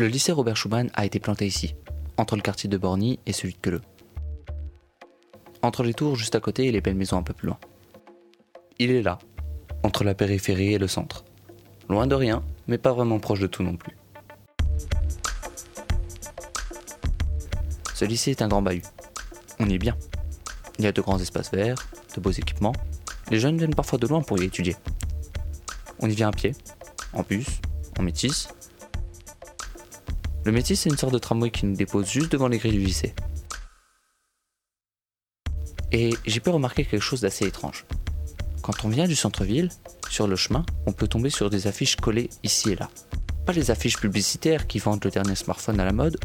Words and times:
Le 0.00 0.06
lycée 0.06 0.32
Robert 0.32 0.56
Schumann 0.56 0.88
a 0.94 1.04
été 1.04 1.20
planté 1.20 1.46
ici, 1.46 1.74
entre 2.16 2.34
le 2.34 2.40
quartier 2.40 2.70
de 2.70 2.78
Borny 2.78 3.18
et 3.26 3.34
celui 3.34 3.52
de 3.52 3.58
Queuleux. 3.58 3.82
Entre 5.60 5.82
les 5.82 5.92
tours 5.92 6.16
juste 6.16 6.34
à 6.34 6.40
côté 6.40 6.64
et 6.64 6.72
les 6.72 6.80
belles 6.80 6.94
maisons 6.94 7.18
un 7.18 7.22
peu 7.22 7.34
plus 7.34 7.48
loin. 7.48 7.58
Il 8.78 8.92
est 8.92 9.02
là, 9.02 9.18
entre 9.82 10.02
la 10.02 10.14
périphérie 10.14 10.72
et 10.72 10.78
le 10.78 10.88
centre. 10.88 11.26
Loin 11.90 12.06
de 12.06 12.14
rien, 12.14 12.42
mais 12.66 12.78
pas 12.78 12.94
vraiment 12.94 13.18
proche 13.18 13.40
de 13.40 13.46
tout 13.46 13.62
non 13.62 13.76
plus. 13.76 13.94
Ce 17.92 18.06
lycée 18.06 18.30
est 18.30 18.40
un 18.40 18.48
grand 18.48 18.62
bahut. 18.62 18.80
On 19.58 19.68
y 19.68 19.74
est 19.74 19.78
bien. 19.78 19.98
Il 20.78 20.86
y 20.86 20.88
a 20.88 20.92
de 20.92 21.00
grands 21.02 21.18
espaces 21.18 21.52
verts, 21.52 21.86
de 22.16 22.22
beaux 22.22 22.30
équipements. 22.30 22.72
Les 23.30 23.38
jeunes 23.38 23.58
viennent 23.58 23.74
parfois 23.74 23.98
de 23.98 24.06
loin 24.06 24.22
pour 24.22 24.40
y 24.40 24.46
étudier. 24.46 24.76
On 25.98 26.08
y 26.08 26.14
vient 26.14 26.28
à 26.28 26.32
pied, 26.32 26.54
en 27.12 27.22
bus, 27.22 27.60
en 27.98 28.02
métis. 28.02 28.48
Le 30.44 30.52
métis, 30.52 30.80
c'est 30.80 30.90
une 30.90 30.96
sorte 30.96 31.12
de 31.12 31.18
tramway 31.18 31.50
qui 31.50 31.66
nous 31.66 31.76
dépose 31.76 32.08
juste 32.08 32.32
devant 32.32 32.48
les 32.48 32.58
grilles 32.58 32.72
du 32.72 32.78
lycée. 32.78 33.14
Et 35.92 36.14
j'ai 36.24 36.40
pu 36.40 36.50
remarquer 36.50 36.84
quelque 36.84 37.02
chose 37.02 37.20
d'assez 37.20 37.46
étrange. 37.46 37.84
Quand 38.62 38.84
on 38.84 38.88
vient 38.88 39.06
du 39.06 39.16
centre-ville, 39.16 39.70
sur 40.08 40.26
le 40.26 40.36
chemin, 40.36 40.64
on 40.86 40.92
peut 40.92 41.08
tomber 41.08 41.30
sur 41.30 41.50
des 41.50 41.66
affiches 41.66 41.96
collées 41.96 42.30
ici 42.42 42.70
et 42.70 42.76
là. 42.76 42.88
Pas 43.44 43.52
les 43.52 43.70
affiches 43.70 43.98
publicitaires 43.98 44.66
qui 44.66 44.78
vendent 44.78 45.04
le 45.04 45.10
dernier 45.10 45.34
smartphone 45.34 45.80
à 45.80 45.84
la 45.84 45.92
mode, 45.92 46.18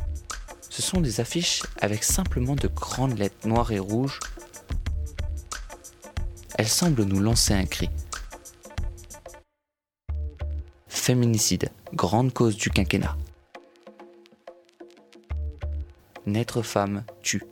ce 0.69 0.81
sont 0.81 1.01
des 1.01 1.19
affiches 1.19 1.63
avec 1.81 2.03
simplement 2.03 2.55
de 2.55 2.67
grandes 2.67 3.17
lettres 3.17 3.47
noires 3.47 3.71
et 3.71 3.79
rouges. 3.79 4.19
Elles 6.57 6.67
semblent 6.67 7.03
nous 7.03 7.19
lancer 7.19 7.53
un 7.53 7.65
cri. 7.65 7.89
Féminicide, 10.87 11.69
grande 11.93 12.33
cause 12.33 12.57
du 12.57 12.69
quinquennat. 12.69 13.15
Naître 16.25 16.63
femme 16.63 17.03
tue. 17.21 17.43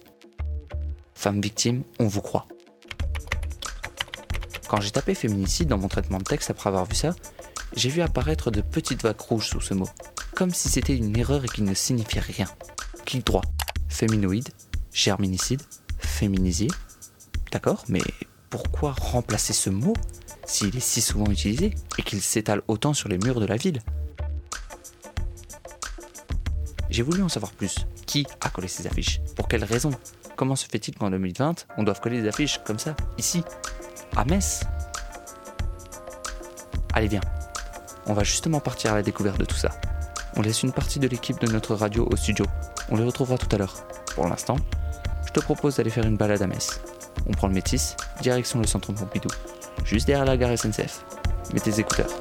Femme 1.14 1.40
victime, 1.42 1.84
on 2.00 2.08
vous 2.08 2.22
croit. 2.22 2.48
Quand 4.68 4.82
j'ai 4.82 4.90
tapé 4.90 5.14
féminicide 5.14 5.68
dans 5.68 5.78
mon 5.78 5.88
traitement 5.88 6.18
de 6.18 6.24
texte 6.24 6.50
après 6.50 6.70
avoir 6.70 6.86
vu 6.86 6.96
ça, 6.96 7.14
j'ai 7.76 7.90
vu 7.90 8.02
apparaître 8.02 8.50
de 8.50 8.62
petites 8.62 9.04
vagues 9.04 9.22
rouges 9.22 9.50
sous 9.50 9.62
ce 9.62 9.76
mot, 9.76 9.88
comme 10.34 10.52
si 10.52 10.70
c'était 10.70 10.96
une 10.96 11.16
erreur 11.16 11.46
et 11.46 11.48
qu'il 11.48 11.66
ne 11.66 11.76
signifiait 11.76 12.22
rien. 12.22 12.48
Clic 13.06 13.24
droit, 13.26 13.44
féminoïde, 13.90 14.50
germinicide, 14.92 15.62
féminisier. 16.00 16.70
D'accord, 17.52 17.86
mais 17.90 18.02
pourquoi 18.50 18.94
remplacer 18.94 19.54
ce 19.54 19.70
mot 19.70 19.94
s'il 20.46 20.76
est 20.76 20.80
si 20.80 21.02
souvent 21.02 21.28
utilisé 21.28 21.76
et 22.00 22.02
qu'il 22.02 22.22
s'étale 22.22 22.64
autant 22.68 22.96
sur 22.96 23.08
les 23.08 23.20
murs 23.20 23.40
de 23.40 23.46
la 23.46 23.56
ville? 23.56 23.82
J'ai 26.90 27.04
voulu 27.04 27.22
en 27.22 27.30
savoir 27.30 27.52
plus. 27.52 27.86
Qui 28.14 28.28
a 28.42 28.50
collé 28.52 28.68
ces 28.68 28.86
affiches 28.86 29.22
Pour 29.36 29.48
quelles 29.48 29.64
raisons 29.64 29.90
Comment 30.36 30.56
se 30.56 30.68
fait-il 30.68 30.96
qu'en 30.96 31.10
2020, 31.10 31.66
on 31.78 31.84
doive 31.84 32.00
coller 32.00 32.22
des 32.22 32.28
affiches 32.28 32.60
comme 32.64 32.78
ça, 32.78 32.96
ici, 33.18 33.44
à 34.16 34.24
Metz? 34.24 34.62
Allez, 36.94 37.08
viens. 37.08 37.22
On 38.06 38.14
va 38.14 38.24
justement 38.24 38.60
partir 38.60 38.92
à 38.92 38.98
la 38.98 39.02
découverte 39.02 39.40
de 39.40 39.46
tout 39.46 39.56
ça. 39.56 39.72
On 40.36 40.44
laisse 40.44 40.62
une 40.62 40.72
partie 40.72 41.00
de 41.00 41.08
l'équipe 41.08 41.40
de 41.40 41.52
notre 41.52 41.74
radio 41.74 42.08
au 42.12 42.16
studio. 42.16 42.46
On 42.92 42.98
les 42.98 43.04
retrouvera 43.04 43.40
tout 43.40 43.50
à 43.52 43.58
l'heure. 43.58 43.74
Pour 44.14 44.28
l'instant, 44.28 44.58
je 45.26 45.32
te 45.32 45.40
propose 45.40 45.78
d'aller 45.78 45.90
faire 45.90 46.06
une 46.06 46.16
balade 46.16 46.44
à 46.44 46.46
Metz. 46.46 46.82
On 47.26 47.32
prend 47.32 47.48
le 47.48 47.56
métis, 47.56 47.96
direction 48.22 48.60
le 48.60 48.68
centre 48.68 48.94
Pompidou, 48.94 49.30
juste 49.86 50.06
derrière 50.06 50.26
la 50.26 50.38
gare 50.38 50.56
SNCF. 50.56 51.04
Mets 51.52 51.62
tes 51.62 51.80
écouteurs. 51.80 52.12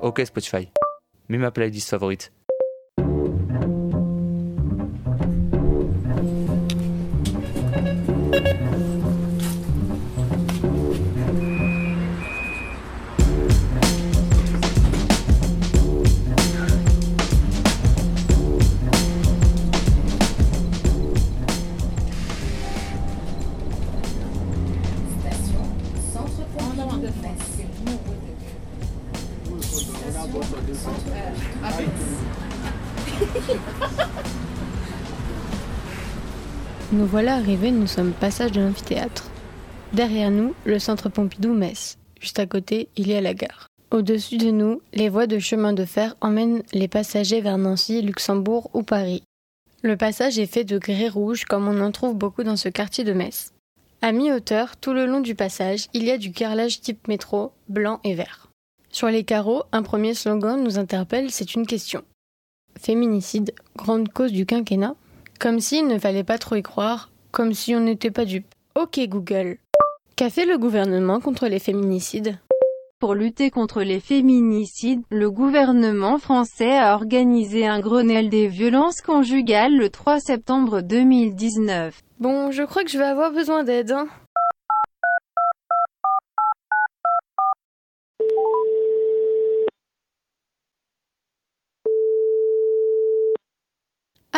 Ok 0.00 0.22
Spotify, 0.24 0.70
mets 1.28 1.36
ma 1.36 1.50
playlist 1.50 1.90
favorite. 1.90 2.32
Voilà 37.14 37.36
arrivés, 37.36 37.70
nous 37.70 37.86
sommes 37.86 38.10
passage 38.10 38.50
de 38.50 38.60
l'amphithéâtre. 38.60 39.30
Derrière 39.92 40.32
nous, 40.32 40.52
le 40.64 40.80
centre 40.80 41.08
Pompidou-Metz. 41.08 41.96
Juste 42.20 42.40
à 42.40 42.46
côté, 42.46 42.88
il 42.96 43.06
y 43.06 43.14
a 43.14 43.20
la 43.20 43.34
gare. 43.34 43.68
Au-dessus 43.92 44.36
de 44.36 44.50
nous, 44.50 44.80
les 44.92 45.08
voies 45.08 45.28
de 45.28 45.38
chemin 45.38 45.72
de 45.72 45.84
fer 45.84 46.16
emmènent 46.20 46.64
les 46.72 46.88
passagers 46.88 47.40
vers 47.40 47.56
Nancy, 47.56 48.02
Luxembourg 48.02 48.68
ou 48.74 48.82
Paris. 48.82 49.22
Le 49.82 49.96
passage 49.96 50.40
est 50.40 50.52
fait 50.52 50.64
de 50.64 50.76
grès 50.76 51.08
rouge 51.08 51.44
comme 51.44 51.68
on 51.68 51.80
en 51.82 51.92
trouve 51.92 52.16
beaucoup 52.16 52.42
dans 52.42 52.56
ce 52.56 52.68
quartier 52.68 53.04
de 53.04 53.12
Metz. 53.12 53.52
À 54.02 54.10
mi-hauteur, 54.10 54.76
tout 54.76 54.92
le 54.92 55.06
long 55.06 55.20
du 55.20 55.36
passage, 55.36 55.86
il 55.94 56.02
y 56.02 56.10
a 56.10 56.18
du 56.18 56.32
carrelage 56.32 56.80
type 56.80 57.06
métro, 57.06 57.52
blanc 57.68 58.00
et 58.02 58.16
vert. 58.16 58.48
Sur 58.90 59.06
les 59.06 59.22
carreaux, 59.22 59.62
un 59.70 59.84
premier 59.84 60.14
slogan 60.14 60.60
nous 60.60 60.80
interpelle, 60.80 61.30
c'est 61.30 61.54
une 61.54 61.68
question. 61.68 62.02
Féminicide, 62.76 63.54
grande 63.76 64.08
cause 64.08 64.32
du 64.32 64.46
quinquennat 64.46 64.96
Comme 65.44 65.60
s'il 65.60 65.86
ne 65.88 65.98
fallait 65.98 66.24
pas 66.24 66.38
trop 66.38 66.54
y 66.54 66.62
croire, 66.62 67.10
comme 67.30 67.52
si 67.52 67.74
on 67.74 67.80
n'était 67.80 68.10
pas 68.10 68.24
dupe. 68.24 68.46
Ok 68.80 68.98
Google. 69.06 69.58
Qu'a 70.16 70.30
fait 70.30 70.46
le 70.46 70.56
gouvernement 70.56 71.20
contre 71.20 71.48
les 71.48 71.58
féminicides? 71.58 72.38
Pour 72.98 73.12
lutter 73.12 73.50
contre 73.50 73.82
les 73.82 74.00
féminicides, 74.00 75.02
le 75.10 75.30
gouvernement 75.30 76.16
français 76.16 76.78
a 76.78 76.94
organisé 76.94 77.66
un 77.66 77.80
Grenelle 77.80 78.30
des 78.30 78.48
violences 78.48 79.02
conjugales 79.02 79.76
le 79.76 79.90
3 79.90 80.18
septembre 80.18 80.80
2019. 80.80 82.00
Bon, 82.20 82.50
je 82.50 82.62
crois 82.62 82.82
que 82.82 82.90
je 82.90 82.96
vais 82.96 83.04
avoir 83.04 83.30
besoin 83.30 83.64
d'aide. 83.64 83.92
Hein. 83.92 84.08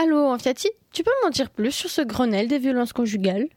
Allô, 0.07 0.29
Anfiati, 0.29 0.71
tu 0.93 1.03
peux 1.03 1.11
m'en 1.25 1.31
dire 1.31 1.51
plus 1.51 1.73
sur 1.73 1.91
ce 1.91 2.01
Grenelle 2.01 2.47
des 2.47 2.61
violences 2.61 2.93
conjugales 2.93 3.49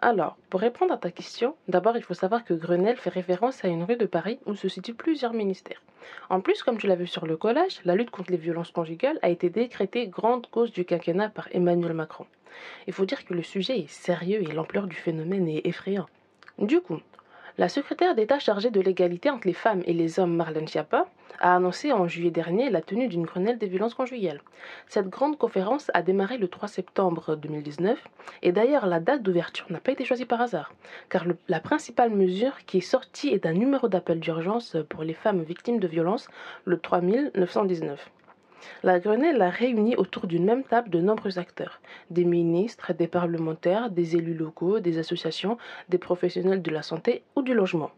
Alors, 0.00 0.38
pour 0.48 0.60
répondre 0.60 0.94
à 0.94 0.96
ta 0.96 1.10
question, 1.10 1.56
d'abord 1.68 1.94
il 1.94 2.02
faut 2.02 2.14
savoir 2.14 2.42
que 2.42 2.54
Grenelle 2.54 2.96
fait 2.96 3.10
référence 3.10 3.62
à 3.66 3.68
une 3.68 3.82
rue 3.82 3.98
de 3.98 4.06
Paris 4.06 4.38
où 4.46 4.54
se 4.54 4.66
situent 4.66 4.94
plusieurs 4.94 5.34
ministères. 5.34 5.82
En 6.30 6.40
plus, 6.40 6.62
comme 6.62 6.78
tu 6.78 6.86
l'as 6.86 6.94
vu 6.94 7.06
sur 7.06 7.26
le 7.26 7.36
collage, 7.36 7.80
la 7.84 7.96
lutte 7.96 8.10
contre 8.10 8.30
les 8.30 8.38
violences 8.38 8.70
conjugales 8.70 9.18
a 9.20 9.28
été 9.28 9.50
décrétée 9.50 10.06
grande 10.06 10.46
cause 10.46 10.72
du 10.72 10.86
quinquennat 10.86 11.28
par 11.28 11.48
Emmanuel 11.52 11.92
Macron. 11.92 12.24
Il 12.86 12.94
faut 12.94 13.04
dire 13.04 13.26
que 13.26 13.34
le 13.34 13.42
sujet 13.42 13.78
est 13.80 13.90
sérieux 13.90 14.40
et 14.40 14.52
l'ampleur 14.54 14.86
du 14.86 14.96
phénomène 14.96 15.48
est 15.48 15.66
effrayant. 15.66 16.06
Du 16.58 16.80
coup, 16.80 17.00
la 17.60 17.68
secrétaire 17.68 18.14
d'État 18.14 18.38
chargée 18.38 18.70
de 18.70 18.80
l'égalité 18.80 19.28
entre 19.28 19.46
les 19.46 19.52
femmes 19.52 19.82
et 19.84 19.92
les 19.92 20.18
hommes, 20.18 20.34
Marlène 20.34 20.66
Schiappa, 20.66 21.04
a 21.40 21.56
annoncé 21.56 21.92
en 21.92 22.08
juillet 22.08 22.30
dernier 22.30 22.70
la 22.70 22.80
tenue 22.80 23.06
d'une 23.06 23.26
Grenelle 23.26 23.58
des 23.58 23.66
violences 23.66 23.92
conjugales. 23.92 24.40
Cette 24.88 25.10
grande 25.10 25.36
conférence 25.36 25.90
a 25.92 26.00
démarré 26.00 26.38
le 26.38 26.48
3 26.48 26.68
septembre 26.68 27.36
2019 27.36 28.02
et 28.40 28.52
d'ailleurs 28.52 28.86
la 28.86 28.98
date 28.98 29.22
d'ouverture 29.22 29.66
n'a 29.68 29.78
pas 29.78 29.92
été 29.92 30.06
choisie 30.06 30.24
par 30.24 30.40
hasard, 30.40 30.72
car 31.10 31.26
la 31.48 31.60
principale 31.60 32.08
mesure 32.08 32.64
qui 32.64 32.78
est 32.78 32.80
sortie 32.80 33.28
est 33.28 33.44
un 33.44 33.52
numéro 33.52 33.88
d'appel 33.88 34.20
d'urgence 34.20 34.78
pour 34.88 35.02
les 35.02 35.12
femmes 35.12 35.42
victimes 35.42 35.80
de 35.80 35.86
violences, 35.86 36.28
le 36.64 36.78
3919. 36.78 38.10
La 38.82 39.00
Grenelle 39.00 39.42
a 39.42 39.50
réuni 39.50 39.96
autour 39.96 40.26
d'une 40.26 40.44
même 40.44 40.64
table 40.64 40.90
de 40.90 41.00
nombreux 41.00 41.38
acteurs, 41.38 41.80
des 42.10 42.24
ministres, 42.24 42.92
des 42.92 43.08
parlementaires, 43.08 43.90
des 43.90 44.16
élus 44.16 44.34
locaux, 44.34 44.80
des 44.80 44.98
associations, 44.98 45.58
des 45.88 45.98
professionnels 45.98 46.62
de 46.62 46.70
la 46.70 46.82
santé 46.82 47.22
ou 47.36 47.42
du 47.42 47.54
logement. 47.54 47.90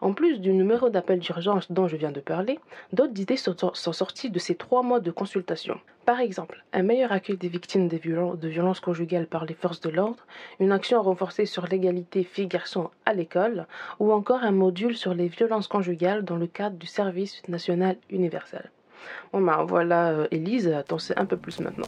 En 0.00 0.12
plus 0.12 0.40
du 0.40 0.52
numéro 0.52 0.88
d'appel 0.88 1.18
d'urgence 1.18 1.70
dont 1.70 1.88
je 1.88 1.96
viens 1.96 2.12
de 2.12 2.20
parler, 2.20 2.60
d'autres 2.92 3.20
idées 3.20 3.36
sont, 3.36 3.56
sorties 3.74 4.30
de 4.30 4.38
ces 4.38 4.54
trois 4.54 4.82
mois 4.82 5.00
de 5.00 5.10
consultation. 5.10 5.80
Par 6.04 6.20
exemple, 6.20 6.64
un 6.72 6.82
meilleur 6.82 7.12
accueil 7.12 7.36
des 7.36 7.48
victimes 7.48 7.88
de 7.88 7.96
violences 7.96 8.80
conjugales 8.80 9.26
par 9.26 9.46
les 9.46 9.54
forces 9.54 9.80
de 9.80 9.90
l'ordre, 9.90 10.26
une 10.60 10.72
action 10.72 11.02
renforcée 11.02 11.46
sur 11.46 11.66
l'égalité 11.66 12.24
filles-garçons 12.24 12.90
à 13.06 13.14
l'école, 13.14 13.66
ou 13.98 14.12
encore 14.12 14.42
un 14.42 14.52
module 14.52 14.96
sur 14.96 15.14
les 15.14 15.28
violences 15.28 15.68
conjugales 15.68 16.24
dans 16.24 16.36
le 16.36 16.46
cadre 16.46 16.76
du 16.76 16.86
service 16.86 17.42
national 17.48 17.96
universel. 18.10 18.70
Bon 19.32 19.40
ben 19.40 19.64
voilà, 19.64 20.10
euh, 20.10 20.26
Élise, 20.30 20.72
t'en 20.86 20.98
sais 20.98 21.16
un 21.18 21.26
peu 21.26 21.36
plus 21.36 21.60
maintenant. 21.60 21.86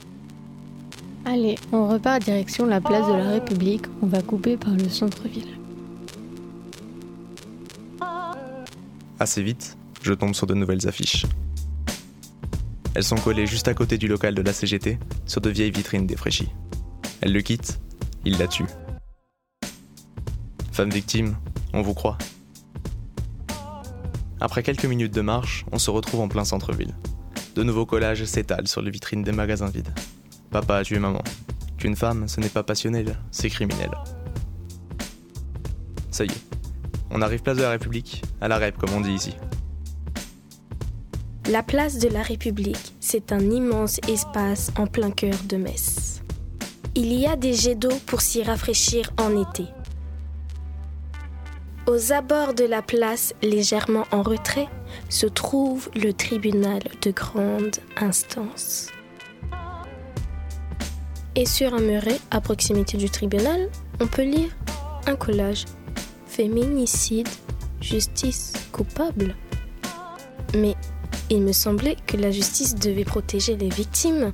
Allez, 1.24 1.56
on 1.72 1.88
repart 1.88 2.22
direction 2.22 2.66
la 2.66 2.80
place 2.80 3.06
de 3.06 3.12
la 3.12 3.30
République, 3.30 3.86
on 4.02 4.06
va 4.06 4.22
couper 4.22 4.56
par 4.56 4.74
le 4.74 4.88
centre-ville. 4.88 5.58
Assez 9.18 9.42
vite, 9.42 9.76
je 10.02 10.12
tombe 10.12 10.34
sur 10.34 10.46
de 10.46 10.54
nouvelles 10.54 10.86
affiches. 10.86 11.26
Elles 12.94 13.02
sont 13.02 13.16
collées 13.16 13.46
juste 13.46 13.68
à 13.68 13.74
côté 13.74 13.98
du 13.98 14.08
local 14.08 14.34
de 14.34 14.42
la 14.42 14.52
CGT, 14.52 14.98
sur 15.26 15.40
de 15.40 15.50
vieilles 15.50 15.70
vitrines 15.70 16.06
défraîchies. 16.06 16.52
Elle 17.20 17.32
le 17.32 17.40
quitte, 17.40 17.80
il 18.24 18.38
la 18.38 18.46
tue. 18.46 18.66
Femme 20.72 20.90
victime, 20.90 21.36
on 21.72 21.82
vous 21.82 21.94
croit. 21.94 22.18
Après 24.40 24.62
quelques 24.62 24.84
minutes 24.84 25.14
de 25.14 25.22
marche, 25.22 25.64
on 25.72 25.78
se 25.78 25.90
retrouve 25.90 26.20
en 26.20 26.28
plein 26.28 26.44
centre-ville. 26.44 26.94
De 27.54 27.62
nouveaux 27.62 27.86
collages 27.86 28.24
s'étalent 28.24 28.68
sur 28.68 28.82
les 28.82 28.90
vitrines 28.90 29.22
des 29.22 29.32
magasins 29.32 29.68
vides. 29.68 29.94
Papa 30.50 30.76
a 30.76 30.84
tué 30.84 30.98
maman. 30.98 31.22
Qu'une 31.78 31.96
femme, 31.96 32.28
ce 32.28 32.40
n'est 32.40 32.50
pas 32.50 32.62
passionnel, 32.62 33.16
c'est 33.30 33.48
criminel. 33.48 33.90
Ça 36.10 36.24
y 36.24 36.28
est, 36.28 36.44
on 37.10 37.22
arrive 37.22 37.42
place 37.42 37.56
de 37.56 37.62
la 37.62 37.70
République, 37.70 38.22
à 38.40 38.48
la 38.48 38.58
REP 38.58 38.76
comme 38.76 38.92
on 38.92 39.00
dit 39.00 39.12
ici. 39.12 39.34
La 41.50 41.62
place 41.62 41.98
de 41.98 42.08
la 42.08 42.22
République, 42.22 42.94
c'est 43.00 43.32
un 43.32 43.50
immense 43.50 44.00
espace 44.08 44.72
en 44.76 44.86
plein 44.86 45.10
cœur 45.10 45.36
de 45.48 45.56
Metz. 45.56 46.22
Il 46.94 47.12
y 47.12 47.26
a 47.26 47.36
des 47.36 47.52
jets 47.52 47.74
d'eau 47.74 47.92
pour 48.06 48.20
s'y 48.20 48.42
rafraîchir 48.42 49.12
en 49.18 49.40
été. 49.40 49.64
Aux 51.86 52.12
abords 52.12 52.52
de 52.52 52.64
la 52.64 52.82
place, 52.82 53.32
légèrement 53.42 54.06
en 54.10 54.22
retrait, 54.22 54.66
se 55.08 55.26
trouve 55.26 55.88
le 55.94 56.12
tribunal 56.12 56.80
de 57.00 57.12
grande 57.12 57.76
instance. 57.96 58.88
Et 61.36 61.46
sur 61.46 61.74
un 61.74 61.80
muret, 61.80 62.18
à 62.32 62.40
proximité 62.40 62.96
du 62.96 63.08
tribunal, 63.08 63.68
on 64.00 64.08
peut 64.08 64.24
lire 64.24 64.50
un 65.06 65.14
collage 65.14 65.64
Féminicide, 66.26 67.28
justice 67.80 68.54
coupable. 68.72 69.36
Mais 70.56 70.74
il 71.30 71.42
me 71.42 71.52
semblait 71.52 71.96
que 72.04 72.16
la 72.16 72.32
justice 72.32 72.74
devait 72.74 73.04
protéger 73.04 73.56
les 73.56 73.68
victimes. 73.68 74.32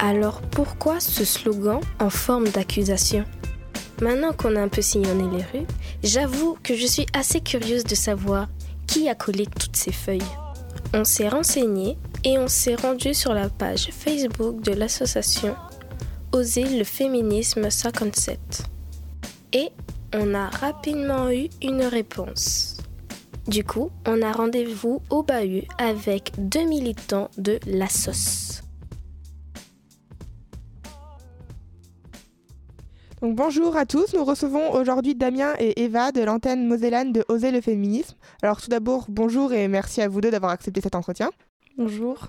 Alors 0.00 0.42
pourquoi 0.42 0.98
ce 0.98 1.24
slogan 1.24 1.78
en 2.00 2.10
forme 2.10 2.48
d'accusation? 2.48 3.24
Maintenant 4.02 4.32
qu'on 4.32 4.56
a 4.56 4.60
un 4.60 4.68
peu 4.68 4.82
sillonné 4.82 5.38
les 5.38 5.44
rues, 5.44 5.66
j'avoue 6.04 6.56
que 6.62 6.76
je 6.76 6.86
suis 6.86 7.06
assez 7.12 7.40
curieuse 7.40 7.84
de 7.84 7.94
savoir 7.94 8.48
qui 8.86 9.08
a 9.08 9.14
collé 9.14 9.46
toutes 9.46 9.76
ces 9.76 9.92
feuilles. 9.92 10.20
On 10.92 11.04
s'est 11.04 11.28
renseigné 11.28 11.98
et 12.22 12.38
on 12.38 12.46
s'est 12.46 12.76
rendu 12.76 13.14
sur 13.14 13.34
la 13.34 13.48
page 13.48 13.88
Facebook 13.90 14.60
de 14.60 14.72
l'association 14.72 15.56
Oser 16.32 16.78
le 16.78 16.84
féminisme 16.84 17.70
57. 17.70 18.38
Et 19.52 19.70
on 20.12 20.34
a 20.34 20.48
rapidement 20.48 21.30
eu 21.30 21.48
une 21.62 21.82
réponse. 21.82 22.78
Du 23.46 23.62
coup, 23.62 23.90
on 24.06 24.22
a 24.22 24.32
rendez-vous 24.32 25.02
au 25.10 25.22
bahut 25.22 25.64
avec 25.78 26.32
deux 26.38 26.64
militants 26.64 27.30
de 27.38 27.60
la 27.66 27.88
sauce. 27.88 28.53
Donc 33.24 33.36
bonjour 33.36 33.74
à 33.78 33.86
tous, 33.86 34.12
nous 34.12 34.22
recevons 34.22 34.74
aujourd'hui 34.74 35.14
Damien 35.14 35.54
et 35.58 35.82
Eva 35.82 36.12
de 36.12 36.20
l'antenne 36.20 36.66
mosellane 36.66 37.10
de 37.10 37.24
Oser 37.28 37.52
le 37.52 37.62
féminisme. 37.62 38.18
Alors 38.42 38.60
tout 38.60 38.68
d'abord, 38.68 39.06
bonjour 39.08 39.54
et 39.54 39.66
merci 39.66 40.02
à 40.02 40.08
vous 40.08 40.20
deux 40.20 40.30
d'avoir 40.30 40.52
accepté 40.52 40.82
cet 40.82 40.94
entretien. 40.94 41.30
Bonjour. 41.78 42.28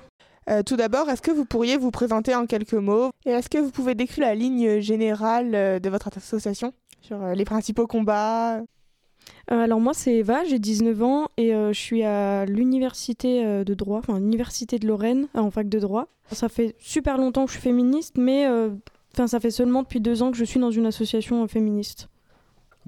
Euh, 0.50 0.64
tout 0.64 0.78
d'abord, 0.78 1.10
est-ce 1.10 1.22
que 1.22 1.32
vous 1.32 1.44
pourriez 1.44 1.76
vous 1.76 1.92
présenter 1.92 2.34
en 2.34 2.46
quelques 2.46 2.76
mots 2.76 3.10
et 3.26 3.32
est-ce 3.32 3.50
que 3.50 3.58
vous 3.58 3.72
pouvez 3.72 3.94
décrire 3.94 4.26
la 4.26 4.36
ligne 4.36 4.80
générale 4.80 5.54
euh, 5.54 5.80
de 5.80 5.90
votre 5.90 6.08
association 6.16 6.72
sur 7.02 7.22
euh, 7.22 7.34
les 7.34 7.44
principaux 7.44 7.88
combats? 7.88 8.62
Alors 9.50 9.82
moi 9.82 9.94
c'est 9.94 10.14
Eva, 10.14 10.46
j'ai 10.46 10.60
19 10.60 11.04
ans 11.04 11.28
et 11.36 11.52
je 11.52 11.74
suis 11.74 12.04
à 12.04 12.46
l'université 12.46 13.66
de 13.66 13.74
droit, 13.74 14.00
enfin 14.00 14.18
l'université 14.20 14.80
de 14.80 14.88
Lorraine 14.88 15.28
en 15.34 15.52
fac 15.52 15.68
de 15.68 15.80
droit. 15.80 16.08
Ça 16.32 16.48
fait 16.48 16.76
super 16.80 17.18
longtemps 17.18 17.46
que 17.46 17.52
je 17.52 17.58
suis 17.58 17.64
féministe, 17.64 18.16
mais 18.18 18.48
Enfin, 19.16 19.28
ça 19.28 19.40
fait 19.40 19.52
seulement 19.52 19.82
depuis 19.82 20.02
deux 20.02 20.24
ans 20.24 20.32
que 20.32 20.36
je 20.36 20.44
suis 20.44 20.60
dans 20.60 20.72
une 20.72 20.86
association 20.86 21.48
féministe. 21.48 22.10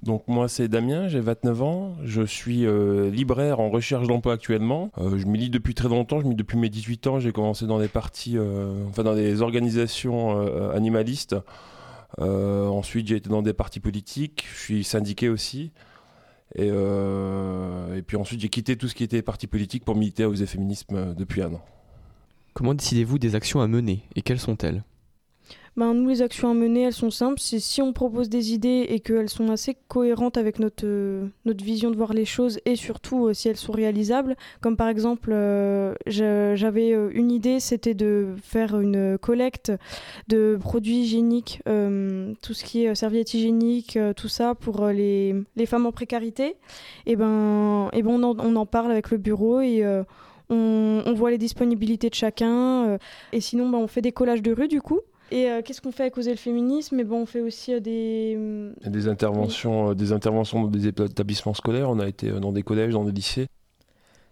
Donc 0.04 0.28
moi 0.28 0.50
c'est 0.50 0.68
Damien, 0.68 1.08
j'ai 1.08 1.22
29 1.22 1.62
ans, 1.62 1.96
je 2.04 2.22
suis 2.22 2.66
euh, 2.66 3.10
libraire 3.10 3.62
en 3.62 3.70
recherche 3.70 4.08
d'emploi 4.08 4.34
actuellement. 4.34 4.92
Euh, 4.98 5.18
je 5.18 5.26
milite 5.26 5.54
depuis 5.54 5.74
très 5.74 5.88
longtemps, 5.88 6.20
je 6.20 6.26
milite 6.26 6.38
depuis 6.38 6.58
mes 6.58 6.68
18 6.68 7.08
ans, 7.08 7.20
j'ai 7.20 7.32
commencé 7.32 7.66
dans 7.66 7.80
des 7.80 7.88
partis, 7.88 8.38
euh, 8.38 8.86
enfin 8.90 9.04
dans 9.04 9.16
des 9.16 9.42
organisations 9.42 10.38
animalistes. 10.72 11.38
ensuite 12.20 13.08
j'ai 13.08 13.16
été 13.16 13.30
dans 13.30 13.42
des 13.42 13.54
partis 13.54 13.80
politiques, 13.80 14.46
je 14.54 14.60
suis 14.60 14.84
syndiqué 14.84 15.30
aussi. 15.30 15.72
Et, 16.56 16.68
et 16.68 18.02
puis 18.02 18.18
ensuite 18.18 18.42
j'ai 18.42 18.50
quitté 18.50 18.76
tout 18.76 18.90
ce 18.90 18.96
qui 18.96 19.06
était 19.06 19.22
parti 19.22 19.48
politique 19.48 19.86
pour 19.86 19.96
militer 19.96 20.26
aux 20.26 20.36
féminisme 20.36 21.16
depuis 21.16 21.42
un 21.42 21.54
an. 21.54 21.62
Comment 22.54 22.74
décidez-vous 22.74 23.18
des 23.18 23.36
actions 23.36 23.62
à 23.62 23.68
mener 23.68 24.04
et 24.16 24.22
quelles 24.22 24.40
sont-elles? 24.40 24.84
Ben, 25.78 25.94
nous, 25.94 26.10
les 26.10 26.24
actions 26.24 26.50
à 26.50 26.56
mener, 26.56 26.82
elles 26.82 26.94
sont 26.94 27.12
simples. 27.12 27.40
Si 27.40 27.82
on 27.84 27.94
propose 27.94 28.30
des 28.30 28.52
idées 28.52 28.88
et 28.90 29.00
qu'elles 29.00 29.30
sont 29.30 29.52
assez 29.52 29.78
cohérentes 29.88 30.36
avec 30.36 30.58
notre, 30.58 30.88
euh, 30.88 31.28
notre 31.46 31.64
vision 31.64 31.92
de 31.92 31.96
voir 31.96 32.14
les 32.14 32.26
choses 32.26 32.60
et 32.66 32.76
surtout 32.76 33.28
euh, 33.28 33.34
si 33.34 33.48
elles 33.48 33.58
sont 33.58 33.74
réalisables. 33.74 34.36
Comme 34.60 34.76
par 34.76 34.88
exemple, 34.88 35.30
euh, 35.32 35.94
j'avais 36.08 36.90
une 37.12 37.32
idée, 37.32 37.60
c'était 37.60 37.94
de 37.94 38.30
faire 38.42 38.80
une 38.80 39.20
collecte 39.20 39.72
de 40.30 40.58
produits 40.60 41.02
hygiéniques, 41.02 41.62
tout 41.66 42.54
ce 42.54 42.64
qui 42.64 42.86
est 42.86 42.96
serviettes 42.96 43.36
hygiéniques, 43.36 44.00
tout 44.16 44.30
ça 44.30 44.56
pour 44.56 44.88
les, 44.88 45.36
les, 45.56 45.66
femmes 45.68 45.86
en 45.86 45.92
précarité. 45.92 46.56
Et 47.06 47.16
ben, 47.16 47.90
et 47.94 48.02
ben 48.02 48.24
on, 48.24 48.56
en, 48.56 48.66
parle 48.66 48.92
avec 48.92 49.12
le 49.12 49.18
bureau 49.18 49.62
et 49.62 49.84
on, 50.50 51.04
on, 51.06 51.14
voit 51.14 51.30
les 51.30 51.38
disponibilités 51.38 52.10
de 52.10 52.16
chacun. 52.16 52.98
et 53.32 53.42
sinon, 53.42 53.70
ben, 53.70 53.78
on 53.78 53.88
fait 53.88 54.02
des 54.02 54.12
collages 54.12 54.42
de 54.42 54.52
rue 54.52 54.68
du 54.68 54.82
coup. 54.82 55.02
Et 55.32 55.50
euh, 55.50 55.62
qu'est-ce 55.62 55.82
qu'on 55.82 55.92
fait 55.92 56.04
à 56.04 56.10
causer 56.10 56.32
le 56.32 56.38
féminisme? 56.38 56.96
Mais 56.96 57.04
bon, 57.04 57.22
on 57.22 57.26
fait 57.26 57.42
aussi 57.42 57.74
euh, 57.74 57.80
des 57.80 58.36
hum, 58.38 58.74
des 58.86 59.08
interventions, 59.08 59.92
euh, 59.92 59.94
des 59.94 60.12
interventions 60.12 60.64
dans 60.64 60.70
des 60.70 60.88
établissements 60.88 61.54
scolaires. 61.54 61.90
On 61.90 62.00
a 62.00 62.08
été 62.08 62.30
dans 62.32 62.52
des 62.52 62.64
collèges, 62.64 62.94
dans 62.94 63.04
des 63.04 63.12
lycées. 63.12 63.48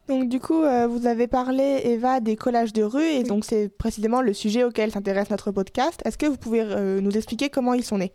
Donc 0.08 0.30
du 0.30 0.40
coup, 0.40 0.62
vous 0.62 1.08
avez 1.08 1.26
parlé, 1.26 1.82
Eva, 1.86 2.20
des 2.20 2.36
collages 2.36 2.74
de 2.74 2.84
rue, 2.84 3.08
et 3.08 3.24
donc 3.24 3.44
c'est 3.44 3.76
précisément 3.76 4.22
le 4.22 4.34
sujet 4.34 4.64
auquel 4.64 4.92
s'intéresse 4.92 5.32
notre 5.32 5.50
podcast. 5.50 6.00
Est-ce 6.06 6.20
que 6.20 6.28
vous 6.28 6.38
pouvez 6.38 6.64
nous 7.02 7.18
expliquer 7.18 7.50
comment 7.50 7.74
ils 7.74 7.84
sont 7.84 7.98
nés? 7.98 8.12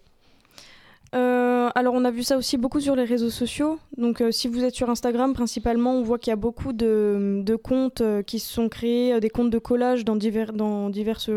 Alors 1.12 1.94
on 1.94 2.04
a 2.04 2.12
vu 2.12 2.22
ça 2.22 2.36
aussi 2.36 2.58
beaucoup 2.58 2.78
sur 2.78 2.94
les 2.94 3.02
réseaux 3.02 3.28
sociaux. 3.28 3.80
Donc 3.96 4.22
si 4.30 4.46
vous 4.46 4.62
êtes 4.62 4.76
sur 4.76 4.88
Instagram 4.88 5.32
principalement, 5.32 5.94
on 5.94 6.02
voit 6.04 6.20
qu'il 6.20 6.30
y 6.30 6.32
a 6.32 6.36
beaucoup 6.36 6.72
de, 6.72 7.42
de 7.44 7.56
comptes 7.56 8.04
qui 8.24 8.38
se 8.38 8.52
sont 8.52 8.68
créés, 8.68 9.18
des 9.18 9.28
comptes 9.28 9.50
de 9.50 9.58
collage 9.58 10.04
dans, 10.04 10.14
divers, 10.14 10.52
dans 10.52 10.90
diverses 10.90 11.30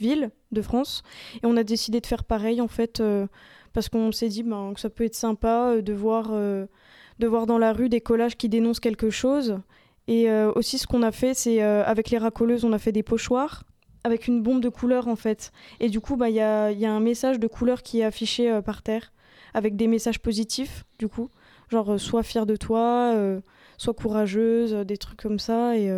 villes 0.00 0.30
de 0.50 0.62
France. 0.62 1.02
Et 1.36 1.46
on 1.46 1.56
a 1.56 1.62
décidé 1.62 2.00
de 2.00 2.06
faire 2.06 2.24
pareil, 2.24 2.60
en 2.60 2.68
fait, 2.68 3.00
euh, 3.00 3.26
parce 3.72 3.88
qu'on 3.88 4.10
s'est 4.10 4.28
dit 4.28 4.42
ben, 4.42 4.72
que 4.74 4.80
ça 4.80 4.90
peut 4.90 5.04
être 5.04 5.14
sympa 5.14 5.74
euh, 5.74 5.82
de, 5.82 5.92
voir, 5.92 6.30
euh, 6.32 6.66
de 7.18 7.26
voir 7.26 7.46
dans 7.46 7.58
la 7.58 7.72
rue 7.72 7.88
des 7.88 8.00
collages 8.00 8.36
qui 8.36 8.48
dénoncent 8.48 8.80
quelque 8.80 9.10
chose. 9.10 9.60
Et 10.08 10.28
aussi, 10.56 10.78
ce 10.78 10.88
qu'on 10.88 11.04
a 11.04 11.12
fait, 11.12 11.34
c'est 11.34 11.62
avec 11.62 12.10
les 12.10 12.18
racoleuses, 12.18 12.64
on 12.64 12.72
a 12.72 12.80
fait 12.80 12.90
des 12.90 13.04
pochoirs 13.04 13.62
avec 14.02 14.26
une 14.26 14.42
bombe 14.42 14.60
de 14.60 14.68
couleur, 14.68 15.06
en 15.06 15.14
fait. 15.14 15.52
Et 15.78 15.88
du 15.88 16.00
coup, 16.00 16.16
bah, 16.16 16.28
il 16.28 16.34
y, 16.34 16.40
a, 16.40 16.72
y 16.72 16.84
a 16.84 16.90
un 16.90 16.98
message 16.98 17.38
de 17.38 17.46
couleur 17.46 17.84
qui 17.84 18.00
est 18.00 18.02
affiché 18.02 18.60
par 18.64 18.82
terre, 18.82 19.12
avec 19.54 19.76
des 19.76 19.86
messages 19.86 20.18
positifs, 20.18 20.84
du 20.98 21.06
coup. 21.06 21.30
Genre, 21.68 22.00
sois 22.00 22.24
fière 22.24 22.44
de 22.44 22.56
toi, 22.56 23.14
sois 23.78 23.94
courageuse, 23.94 24.74
des 24.84 24.96
trucs 24.96 25.20
comme 25.20 25.38
ça. 25.38 25.76
Et 25.76 25.92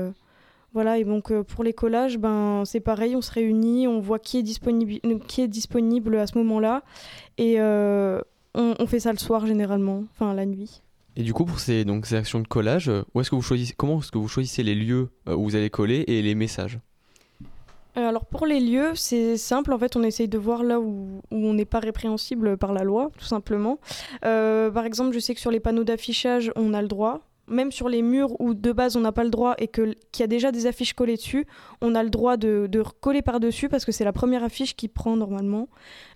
voilà, 0.74 0.98
et 0.98 1.04
donc 1.04 1.30
euh, 1.30 1.42
pour 1.42 1.64
les 1.64 1.74
collages, 1.74 2.18
ben, 2.18 2.62
c'est 2.64 2.80
pareil, 2.80 3.14
on 3.14 3.20
se 3.20 3.30
réunit, 3.30 3.86
on 3.86 4.00
voit 4.00 4.18
qui 4.18 4.38
est 4.38 4.42
disponible, 4.42 5.00
qui 5.26 5.42
est 5.42 5.48
disponible 5.48 6.16
à 6.16 6.26
ce 6.26 6.38
moment-là, 6.38 6.82
et 7.36 7.60
euh, 7.60 8.22
on, 8.54 8.86
fait 8.86 9.00
ça 9.00 9.12
le 9.12 9.18
soir 9.18 9.46
généralement, 9.46 10.04
enfin 10.12 10.32
la 10.32 10.46
nuit. 10.46 10.82
Et 11.16 11.24
du 11.24 11.34
coup, 11.34 11.44
pour 11.44 11.60
ces, 11.60 11.84
donc, 11.84 12.06
ces 12.06 12.14
actions 12.14 12.40
de 12.40 12.48
collage, 12.48 12.90
où 13.12 13.20
est-ce 13.20 13.28
que 13.28 13.34
vous 13.34 13.42
choisissez, 13.42 13.74
comment 13.76 13.98
est-ce 13.98 14.10
que 14.10 14.16
vous 14.16 14.28
choisissez 14.28 14.62
les 14.62 14.74
lieux 14.74 15.10
euh, 15.28 15.34
où 15.34 15.44
vous 15.44 15.56
allez 15.56 15.68
coller 15.68 16.04
et 16.06 16.22
les 16.22 16.34
messages? 16.34 16.78
Alors 17.94 18.24
pour 18.24 18.46
les 18.46 18.58
lieux, 18.58 18.92
c'est 18.94 19.36
simple, 19.36 19.70
en 19.74 19.78
fait 19.78 19.96
on 19.96 20.02
essaye 20.02 20.26
de 20.26 20.38
voir 20.38 20.62
là 20.62 20.80
où, 20.80 21.20
où 21.30 21.36
on 21.36 21.52
n'est 21.52 21.66
pas 21.66 21.80
répréhensible 21.80 22.56
par 22.56 22.72
la 22.72 22.84
loi, 22.84 23.10
tout 23.18 23.26
simplement. 23.26 23.78
par 24.22 24.86
exemple, 24.86 25.12
je 25.12 25.18
sais 25.18 25.34
que 25.34 25.40
sur 25.40 25.50
les 25.50 25.60
panneaux 25.60 25.84
d'affichage, 25.84 26.50
on 26.56 26.72
a 26.72 26.80
le 26.80 26.88
droit, 26.88 27.20
même 27.48 27.72
sur 27.72 27.88
les 27.88 28.02
murs 28.02 28.40
où 28.40 28.54
de 28.54 28.72
base 28.72 28.96
on 28.96 29.00
n'a 29.00 29.12
pas 29.12 29.24
le 29.24 29.30
droit 29.30 29.54
et 29.58 29.68
qu'il 29.68 29.96
y 30.18 30.22
a 30.22 30.26
déjà 30.26 30.52
des 30.52 30.66
affiches 30.66 30.94
collées 30.94 31.16
dessus, 31.16 31.46
on 31.80 31.94
a 31.94 32.02
le 32.02 32.10
droit 32.10 32.36
de, 32.36 32.66
de 32.70 32.80
recoller 32.80 33.22
par-dessus 33.22 33.68
parce 33.68 33.84
que 33.84 33.92
c'est 33.92 34.04
la 34.04 34.12
première 34.12 34.44
affiche 34.44 34.76
qui 34.76 34.88
prend 34.88 35.16
normalement. 35.16 35.68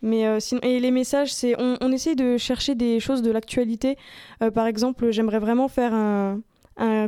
Mais 0.02 0.26
euh, 0.26 0.38
et 0.62 0.80
les 0.80 0.90
messages, 0.90 1.32
c'est 1.32 1.60
on, 1.60 1.76
on, 1.80 1.92
essaye 1.92 2.16
de 2.16 2.36
chercher 2.36 2.74
des 2.74 3.00
choses 3.00 3.22
de 3.22 3.30
l'actualité. 3.30 3.96
Euh, 4.42 4.50
par 4.50 4.66
exemple, 4.66 5.10
j'aimerais 5.10 5.38
vraiment 5.38 5.68
faire 5.68 5.92
un, 5.94 6.40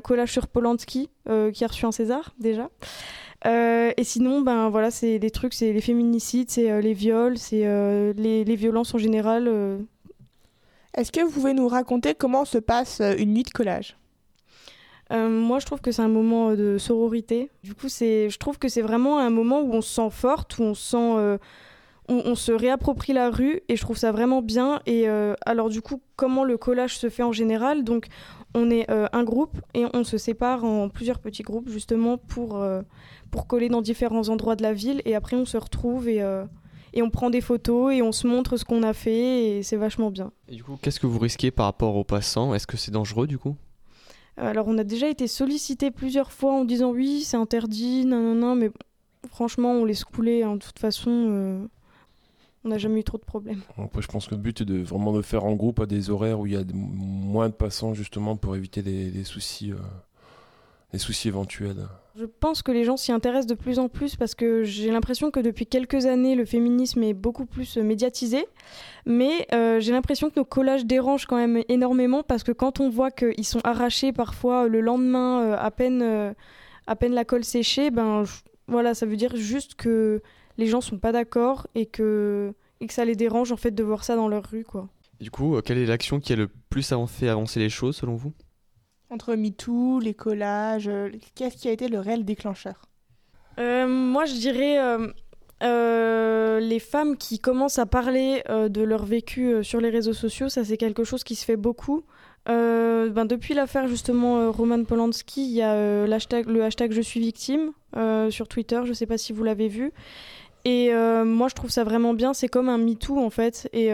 collage 0.02 0.32
sur 0.32 0.46
Polanski 0.46 1.10
euh, 1.28 1.50
qui 1.50 1.62
a 1.62 1.66
reçu 1.66 1.84
un 1.84 1.92
César 1.92 2.34
déjà. 2.38 2.70
et 3.44 4.04
sinon, 4.04 4.40
ben 4.40 4.70
voilà, 4.70 4.90
c'est 4.90 5.18
des 5.18 5.30
trucs, 5.30 5.54
c'est 5.54 5.72
les 5.72 5.80
féminicides, 5.80 6.50
c'est 6.50 6.80
les 6.80 6.94
viols, 6.94 7.38
c'est 7.38 7.64
les, 8.14 8.44
les, 8.44 8.56
violences 8.56 8.94
en 8.94 8.98
général. 8.98 9.48
Est-ce 10.94 11.12
que 11.12 11.20
vous 11.20 11.30
pouvez 11.30 11.52
nous 11.52 11.68
raconter 11.68 12.14
comment 12.14 12.44
se 12.46 12.58
passe 12.58 13.00
une 13.18 13.34
nuit 13.34 13.44
de 13.44 13.50
collage? 13.50 13.98
Euh, 15.12 15.28
moi, 15.28 15.58
je 15.58 15.66
trouve 15.66 15.80
que 15.80 15.92
c'est 15.92 16.02
un 16.02 16.08
moment 16.08 16.54
de 16.54 16.78
sororité. 16.78 17.50
Du 17.62 17.74
coup, 17.74 17.88
c'est, 17.88 18.30
je 18.30 18.38
trouve 18.38 18.58
que 18.58 18.68
c'est 18.68 18.82
vraiment 18.82 19.18
un 19.18 19.30
moment 19.30 19.60
où 19.60 19.72
on 19.72 19.80
se 19.80 19.94
sent 19.94 20.10
forte, 20.10 20.58
où 20.58 20.62
on 20.62 20.74
se 20.74 20.90
sent, 20.90 21.12
euh, 21.16 21.38
on 22.08 22.34
se 22.34 22.52
réapproprie 22.52 23.12
la 23.12 23.30
rue, 23.30 23.60
et 23.68 23.76
je 23.76 23.82
trouve 23.82 23.96
ça 23.98 24.12
vraiment 24.12 24.42
bien. 24.42 24.80
Et 24.86 25.08
euh, 25.08 25.34
alors, 25.44 25.68
du 25.68 25.82
coup, 25.82 26.00
comment 26.16 26.44
le 26.44 26.56
collage 26.56 26.98
se 26.98 27.08
fait 27.08 27.22
en 27.22 27.32
général? 27.32 27.84
Donc, 27.84 28.06
on 28.54 28.70
est 28.70 28.90
un 28.90 29.24
groupe 29.24 29.60
et 29.74 29.84
on 29.92 30.04
se 30.04 30.16
sépare 30.16 30.64
en 30.64 30.88
plusieurs 30.88 31.18
petits 31.18 31.42
groupes 31.42 31.68
justement 31.68 32.16
pour 32.16 32.58
pour 33.30 33.46
coller 33.46 33.68
dans 33.68 33.82
différents 33.82 34.30
endroits 34.30 34.56
de 34.56 34.62
la 34.62 34.72
ville, 34.72 35.02
et 35.04 35.14
après 35.14 35.36
on 35.36 35.44
se 35.44 35.58
retrouve 35.58 36.08
et 36.08 36.24
et 36.94 37.02
on 37.02 37.10
prend 37.10 37.28
des 37.28 37.42
photos 37.42 37.92
et 37.92 38.00
on 38.00 38.10
se 38.10 38.26
montre 38.26 38.56
ce 38.56 38.64
qu'on 38.64 38.82
a 38.82 38.94
fait 38.94 39.58
et 39.58 39.62
c'est 39.62 39.76
vachement 39.76 40.10
bien. 40.10 40.32
Et 40.48 40.54
du 40.54 40.64
coup, 40.64 40.78
qu'est-ce 40.80 40.98
que 40.98 41.06
vous 41.06 41.18
risquez 41.18 41.50
par 41.50 41.66
rapport 41.66 41.94
aux 41.94 42.04
passants? 42.04 42.54
Est-ce 42.54 42.66
que 42.66 42.78
c'est 42.78 42.90
dangereux 42.90 43.26
du 43.26 43.36
coup? 43.36 43.54
Alors 44.38 44.68
on 44.68 44.78
a 44.78 44.84
déjà 44.84 45.08
été 45.08 45.26
sollicité 45.26 45.90
plusieurs 45.90 46.32
fois 46.32 46.52
en 46.52 46.64
disant 46.64 46.90
oui 46.90 47.22
c'est 47.22 47.36
interdit, 47.36 48.04
non 48.04 48.20
non 48.20 48.34
non, 48.34 48.54
mais 48.54 48.70
franchement 49.28 49.72
on 49.72 49.84
laisse 49.84 50.04
couler, 50.04 50.42
hein. 50.42 50.54
de 50.56 50.64
toute 50.64 50.78
façon 50.78 51.10
euh, 51.10 51.66
on 52.64 52.68
n'a 52.68 52.78
jamais 52.78 53.00
eu 53.00 53.04
trop 53.04 53.18
de 53.18 53.24
problèmes. 53.24 53.62
Après 53.76 54.02
je 54.02 54.08
pense 54.08 54.26
que 54.26 54.34
le 54.34 54.40
but 54.40 54.60
est 54.60 54.64
de 54.64 54.78
vraiment 54.78 55.12
de 55.12 55.22
faire 55.22 55.44
en 55.44 55.54
groupe 55.54 55.80
à 55.80 55.86
des 55.86 56.10
horaires 56.10 56.40
où 56.40 56.46
il 56.46 56.52
y 56.52 56.56
a 56.56 56.64
moins 56.72 57.48
de 57.48 57.54
passants 57.54 57.94
justement 57.94 58.36
pour 58.36 58.56
éviter 58.56 58.82
des, 58.82 59.24
soucis, 59.24 59.72
euh, 59.72 59.76
soucis 60.96 61.28
éventuels. 61.28 61.86
Je 62.16 62.24
pense 62.24 62.62
que 62.62 62.72
les 62.72 62.84
gens 62.84 62.96
s'y 62.96 63.12
intéressent 63.12 63.46
de 63.46 63.54
plus 63.54 63.78
en 63.78 63.88
plus 63.88 64.16
parce 64.16 64.34
que 64.34 64.64
j'ai 64.64 64.90
l'impression 64.90 65.30
que 65.30 65.38
depuis 65.38 65.66
quelques 65.66 66.06
années, 66.06 66.34
le 66.34 66.44
féminisme 66.44 67.02
est 67.02 67.12
beaucoup 67.12 67.46
plus 67.46 67.76
médiatisé. 67.76 68.46
Mais 69.06 69.46
euh, 69.52 69.78
j'ai 69.78 69.92
l'impression 69.92 70.30
que 70.30 70.40
nos 70.40 70.44
collages 70.44 70.84
dérangent 70.84 71.26
quand 71.26 71.36
même 71.36 71.62
énormément 71.68 72.22
parce 72.22 72.42
que 72.42 72.52
quand 72.52 72.80
on 72.80 72.88
voit 72.88 73.10
qu'ils 73.10 73.44
sont 73.44 73.60
arrachés 73.62 74.12
parfois 74.12 74.66
le 74.66 74.80
lendemain, 74.80 75.42
euh, 75.42 75.56
à, 75.58 75.70
peine, 75.70 76.02
euh, 76.02 76.32
à 76.86 76.96
peine 76.96 77.12
la 77.12 77.24
colle 77.24 77.44
séchée, 77.44 77.90
ben 77.90 78.24
voilà, 78.66 78.94
ça 78.94 79.06
veut 79.06 79.16
dire 79.16 79.36
juste 79.36 79.74
que 79.74 80.22
les 80.56 80.66
gens 80.66 80.80
sont 80.80 80.98
pas 80.98 81.12
d'accord 81.12 81.68
et 81.74 81.86
que, 81.86 82.52
et 82.80 82.86
que 82.86 82.94
ça 82.94 83.04
les 83.04 83.14
dérange 83.14 83.52
en 83.52 83.56
fait 83.56 83.70
de 83.70 83.82
voir 83.84 84.02
ça 84.02 84.16
dans 84.16 84.28
leur 84.28 84.44
rue. 84.44 84.64
Quoi. 84.64 84.88
Du 85.20 85.30
coup, 85.30 85.60
quelle 85.62 85.78
est 85.78 85.86
l'action 85.86 86.18
qui 86.18 86.32
a 86.32 86.36
le 86.36 86.48
plus 86.70 86.92
fait 87.06 87.28
avancer 87.28 87.60
les 87.60 87.70
choses 87.70 87.96
selon 87.96 88.16
vous? 88.16 88.32
Entre 89.10 89.34
MeToo, 89.34 90.00
les 90.00 90.14
collages, 90.14 90.88
euh, 90.88 91.10
qu'est-ce 91.34 91.56
qui 91.56 91.68
a 91.68 91.72
été 91.72 91.88
le 91.88 91.98
réel 91.98 92.24
déclencheur 92.24 92.82
euh, 93.58 93.86
Moi, 93.86 94.26
je 94.26 94.34
dirais 94.34 94.78
euh, 95.62 96.60
les 96.60 96.78
femmes 96.78 97.16
qui 97.16 97.38
commencent 97.38 97.78
à 97.78 97.86
parler 97.86 98.42
de 98.48 98.82
leur 98.82 99.04
vécu 99.04 99.64
sur 99.64 99.80
les 99.80 99.90
réseaux 99.90 100.12
sociaux. 100.12 100.48
Ça, 100.48 100.64
c'est 100.64 100.76
quelque 100.76 101.04
chose 101.04 101.24
qui 101.24 101.34
se 101.34 101.44
fait 101.44 101.56
beaucoup. 101.56 102.04
Ben, 102.46 103.26
depuis 103.26 103.52
l'affaire 103.52 103.88
justement 103.88 104.50
Roman 104.50 104.82
Polanski, 104.84 105.44
il 105.44 105.52
y 105.52 105.62
a 105.62 106.06
le 106.06 106.62
hashtag 106.62 106.92
Je 106.92 107.00
suis 107.00 107.20
victime 107.20 107.72
sur 108.30 108.48
Twitter. 108.48 108.80
Je 108.84 108.90
ne 108.90 108.94
sais 108.94 109.06
pas 109.06 109.18
si 109.18 109.32
vous 109.32 109.42
l'avez 109.42 109.68
vu. 109.68 109.92
Et 110.64 110.92
moi, 111.24 111.48
je 111.48 111.54
trouve 111.54 111.70
ça 111.70 111.84
vraiment 111.84 112.14
bien. 112.14 112.32
C'est 112.34 112.48
comme 112.48 112.68
un 112.68 112.78
MeToo 112.78 113.18
en 113.18 113.30
fait. 113.30 113.68
Et 113.72 113.90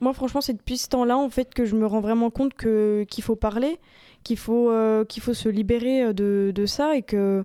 moi, 0.00 0.12
franchement, 0.12 0.40
c'est 0.40 0.54
depuis 0.54 0.78
ce 0.78 0.88
temps-là 0.88 1.16
en 1.16 1.30
fait 1.30 1.54
que 1.54 1.64
je 1.64 1.74
me 1.74 1.86
rends 1.86 2.00
vraiment 2.00 2.30
compte 2.30 2.54
que 2.54 3.04
qu'il 3.08 3.24
faut 3.24 3.36
parler 3.36 3.78
qu'il 4.26 4.38
faut, 4.38 4.70
euh, 4.70 5.04
qu'il 5.04 5.22
faut 5.22 5.34
se 5.34 5.48
libérer 5.48 6.02
euh, 6.02 6.12
de, 6.12 6.50
de, 6.52 6.66
ça 6.66 6.96
et 6.96 7.02
que 7.02 7.44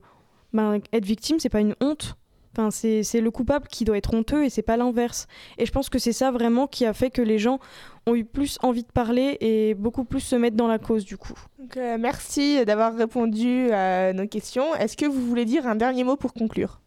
ben, 0.52 0.80
être 0.92 1.06
victime, 1.06 1.40
c'est 1.40 1.50
pas 1.50 1.60
une 1.60 1.76
honte. 1.80 2.16
Enfin, 2.58 2.70
c'est 2.72 3.22
le 3.22 3.32
coupable 3.32 3.68
qui 3.70 3.86
doit 3.86 3.98
être 3.98 4.14
honteux 4.14 4.44
et 4.44 4.50
c'est 4.50 4.64
pas 4.64 4.76
l'inverse. 4.76 5.28
Et 5.58 5.66
je 5.66 5.72
pense 5.72 5.90
que 5.90 6.00
c'est 6.00 6.12
ça 6.12 6.32
vraiment 6.32 6.68
qui 6.68 6.86
a 6.86 6.94
fait 6.94 7.10
que 7.10 7.22
les 7.22 7.40
gens 7.40 7.60
ont 8.08 8.16
eu 8.16 8.26
plus 8.26 8.58
envie 8.62 8.84
de 8.84 8.92
parler 8.92 9.38
et 9.40 9.74
beaucoup 9.74 10.04
plus 10.04 10.20
se 10.20 10.36
mettre 10.36 10.58
dans 10.58 10.68
la 10.68 10.78
cause 10.78 11.06
du 11.06 11.16
coup. 11.16 11.36
Donc, 11.60 11.78
euh, 11.78 11.98
merci 11.98 12.66
d'avoir 12.66 12.94
répondu 12.96 13.72
à 13.72 14.12
nos 14.12 14.28
questions. 14.28 14.76
Est-ce 14.76 14.98
que 14.98 15.06
vous 15.06 15.26
voulez 15.26 15.46
dire 15.46 15.66
un 15.66 15.76
dernier 15.76 16.04
mot 16.04 16.18
pour 16.18 16.34
conclure? 16.34 16.82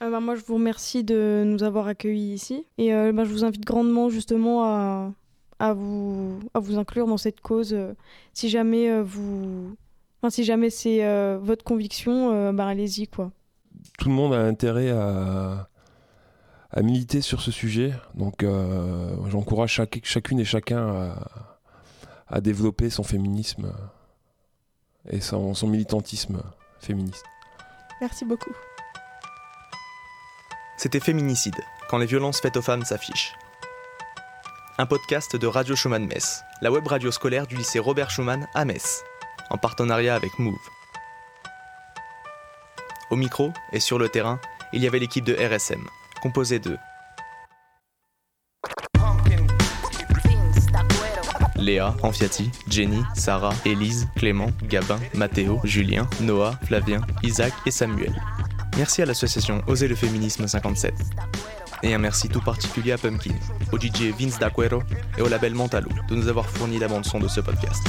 Ben, 0.00 0.20
Moi, 0.20 0.34
je 0.36 0.42
vous 0.44 0.54
remercie 0.54 1.04
de 1.04 1.42
nous 1.46 1.62
avoir 1.62 1.86
accueillis 1.86 2.34
ici 2.34 2.66
et 2.78 2.90
ben, 2.90 3.24
je 3.24 3.30
vous 3.30 3.44
invite 3.44 3.64
grandement 3.64 4.08
justement 4.08 4.64
à, 4.64 5.12
à 5.58 5.72
vous, 5.72 6.38
à 6.54 6.58
vous 6.58 6.78
inclure 6.78 7.06
dans 7.06 7.16
cette 7.16 7.40
cause. 7.40 7.72
Euh, 7.72 7.94
si 8.32 8.48
jamais 8.48 8.90
euh, 8.90 9.02
vous, 9.02 9.76
enfin, 10.20 10.30
si 10.30 10.44
jamais 10.44 10.70
c'est 10.70 11.04
euh, 11.04 11.38
votre 11.40 11.64
conviction, 11.64 12.52
bah, 12.52 12.66
allez-y 12.66 13.08
quoi. 13.08 13.32
Tout 13.98 14.08
le 14.08 14.14
monde 14.14 14.34
a 14.34 14.40
intérêt 14.40 14.90
à, 14.90 15.68
à 16.70 16.82
militer 16.82 17.20
sur 17.20 17.40
ce 17.40 17.50
sujet, 17.50 17.92
donc 18.14 18.44
j'encourage 19.28 19.72
chaque, 19.72 20.00
chacune 20.02 20.40
et 20.40 20.44
chacun 20.44 20.88
à, 20.88 21.56
à, 22.28 22.40
développer 22.40 22.90
son 22.90 23.02
féminisme 23.02 23.72
et 25.08 25.20
son, 25.20 25.54
son 25.54 25.68
militantisme 25.68 26.42
féministe. 26.80 27.24
Merci 28.00 28.24
beaucoup. 28.24 28.52
C'était 30.86 31.00
Féminicide, 31.00 31.56
quand 31.90 31.98
les 31.98 32.06
violences 32.06 32.40
faites 32.40 32.56
aux 32.56 32.62
femmes 32.62 32.84
s'affichent 32.84 33.34
un 34.78 34.86
podcast 34.86 35.34
de 35.34 35.48
Radio 35.48 35.74
Schumann 35.74 36.06
Metz, 36.06 36.44
la 36.62 36.70
web 36.70 36.86
radio 36.86 37.10
scolaire 37.10 37.48
du 37.48 37.56
lycée 37.56 37.80
Robert 37.80 38.08
Schumann 38.08 38.46
à 38.54 38.64
Metz, 38.64 39.02
en 39.50 39.58
partenariat 39.58 40.14
avec 40.14 40.38
Move. 40.38 40.54
Au 43.10 43.16
micro 43.16 43.52
et 43.72 43.80
sur 43.80 43.98
le 43.98 44.08
terrain, 44.08 44.38
il 44.72 44.80
y 44.80 44.86
avait 44.86 45.00
l'équipe 45.00 45.24
de 45.24 45.34
RSM, 45.34 45.84
composée 46.22 46.60
de 46.60 46.78
Léa, 51.56 51.96
Anfiati, 52.04 52.52
Jenny, 52.68 53.02
Sarah, 53.16 53.54
Élise, 53.64 54.06
Clément, 54.14 54.52
Gabin, 54.62 55.00
Mathéo, 55.14 55.60
Julien, 55.64 56.06
Noah, 56.20 56.60
Flavien, 56.64 57.00
Isaac 57.24 57.52
et 57.66 57.72
Samuel. 57.72 58.14
Merci 58.76 59.02
à 59.02 59.06
l'association 59.06 59.62
Oser 59.66 59.88
le 59.88 59.94
féminisme 59.94 60.46
57 60.46 60.94
et 61.82 61.94
un 61.94 61.98
merci 61.98 62.28
tout 62.28 62.40
particulier 62.40 62.92
à 62.92 62.98
Pumpkin, 62.98 63.34
au 63.72 63.78
DJ 63.78 64.12
Vince 64.18 64.38
D'Aquero 64.38 64.82
et 65.16 65.22
au 65.22 65.28
label 65.28 65.54
Montalou 65.54 65.90
de 66.08 66.14
nous 66.14 66.28
avoir 66.28 66.46
fourni 66.48 66.78
la 66.78 66.88
bande-son 66.88 67.18
de 67.18 67.28
ce 67.28 67.40
podcast. 67.40 67.82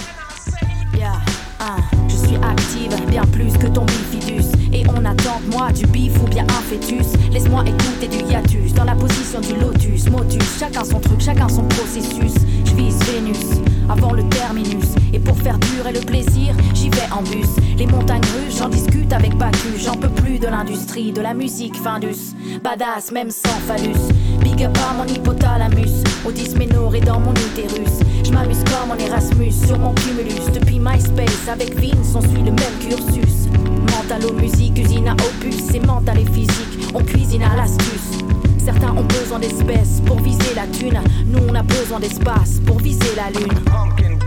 je 2.08 2.16
suis 2.16 2.36
active, 2.38 3.06
bien 3.10 3.24
plus 3.26 3.58
que 3.58 3.68
ton 3.68 3.86
bifidus. 3.86 4.46
Et 4.74 4.84
on 4.90 5.04
attend 5.06 5.42
moi 5.52 5.72
du 5.72 5.86
bif 5.88 6.14
ou 6.22 6.28
bien 6.28 6.44
un 6.44 6.62
fœtus. 6.62 7.08
Laisse-moi 7.32 7.64
écouter 7.66 8.08
du 8.08 8.32
hiatus 8.32 8.74
dans 8.74 8.84
la 8.84 8.96
position 8.96 9.40
du 9.40 9.56
lotus. 9.56 10.10
Motus, 10.10 10.60
chacun 10.60 10.84
son 10.84 11.00
truc, 11.00 11.22
chacun 11.22 11.50
son 11.50 11.64
processus. 11.64 12.34
Vénus 12.78 13.62
avant 13.90 14.14
le 14.14 14.28
terminus. 14.30 14.96
Et 15.14 15.20
pour 15.20 15.38
faire 15.38 15.58
durer 15.60 15.94
le 15.94 16.02
plaisir, 16.02 16.56
j'y 16.74 16.90
vais 16.90 17.08
en 17.12 17.24
bus. 17.24 17.48
Les 17.78 17.88
montagnes 17.88 18.22
russes, 18.22 18.58
j'en 18.60 18.70
discute 18.70 19.12
avec 19.14 19.36
Bacchus. 19.38 19.80
J'en 19.84 19.96
peux 19.96 20.10
plus 20.10 20.40
de 20.40 20.48
l'industrie, 20.48 21.12
de 21.12 21.22
la 21.22 21.34
musique, 21.34 21.76
Findus. 21.76 22.36
Badass, 22.64 23.12
même 23.12 23.32
sans 23.32 23.60
phallus. 23.68 24.14
Big 24.42 24.64
up 24.64 24.78
à 24.90 24.94
mon 24.94 25.06
hypothalamus. 25.06 26.04
Au 26.26 26.32
dysménoré 26.32 27.00
dans 27.00 27.20
mon 27.20 27.34
utérus. 27.34 28.00
Je 28.24 28.32
m'amuse 28.32 28.64
comme 28.66 28.92
en 28.92 28.98
Erasmus 28.98 29.52
sur 29.52 29.80
mon 29.80 29.94
cumulus. 29.94 30.52
Depuis 30.54 30.80
MySpace, 30.80 31.48
avec 31.52 31.74
Vince, 31.80 32.16
on 32.16 32.22
suit 32.22 32.44
le 32.44 32.52
même 32.52 32.78
cursus. 32.80 33.48
Mental 33.96 34.34
musique, 34.40 34.78
usine 34.78 35.08
à 35.08 35.14
opus. 35.14 35.56
C'est 35.72 35.86
mental 35.86 36.20
et 36.20 36.26
physique, 36.26 36.92
on 36.94 37.04
cuisine 37.04 37.44
à 37.44 37.56
l'astuce. 37.56 38.24
Certains 38.68 38.92
ont 38.98 39.04
besoin 39.06 39.40
d'espèces 39.40 40.02
pour 40.06 40.20
viser 40.20 40.54
la 40.54 40.68
thune. 40.68 41.00
Nous, 41.28 41.40
on 41.40 41.56
a 41.56 41.64
besoin 41.64 42.02
d'espace 42.02 42.60
pour 42.66 42.80
viser 42.80 43.16
la 43.16 43.30
lune. 43.30 44.27